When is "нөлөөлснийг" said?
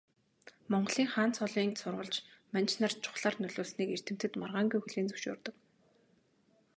3.39-3.89